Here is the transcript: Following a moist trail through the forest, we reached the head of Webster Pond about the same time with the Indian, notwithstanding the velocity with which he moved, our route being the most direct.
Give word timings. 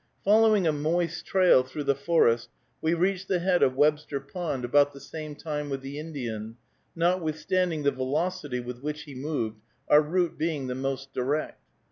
Following 0.23 0.65
a 0.65 0.71
moist 0.71 1.27
trail 1.27 1.61
through 1.61 1.83
the 1.83 1.93
forest, 1.93 2.49
we 2.81 2.95
reached 2.95 3.27
the 3.27 3.37
head 3.37 3.61
of 3.61 3.75
Webster 3.75 4.19
Pond 4.19 4.65
about 4.65 4.93
the 4.93 4.99
same 4.99 5.35
time 5.35 5.69
with 5.69 5.81
the 5.81 5.99
Indian, 5.99 6.57
notwithstanding 6.95 7.83
the 7.83 7.91
velocity 7.91 8.59
with 8.59 8.81
which 8.81 9.03
he 9.03 9.13
moved, 9.13 9.59
our 9.89 10.01
route 10.01 10.39
being 10.39 10.65
the 10.65 10.73
most 10.73 11.13
direct. 11.13 11.61